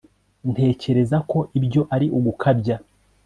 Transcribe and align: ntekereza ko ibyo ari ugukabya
ntekereza 0.51 1.17
ko 1.29 1.39
ibyo 1.57 1.81
ari 1.95 2.07
ugukabya 2.17 2.75